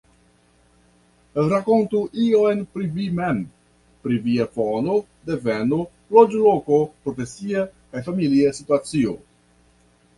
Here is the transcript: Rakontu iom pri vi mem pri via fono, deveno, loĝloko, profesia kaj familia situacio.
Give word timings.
Rakontu 1.51 2.01
iom 2.27 2.63
pri 2.77 2.87
vi 2.95 3.05
mem 3.19 3.43
pri 4.07 4.19
via 4.25 4.49
fono, 4.57 4.99
deveno, 5.31 5.83
loĝloko, 6.19 6.83
profesia 7.07 7.67
kaj 7.79 8.07
familia 8.13 8.61
situacio. 8.63 9.19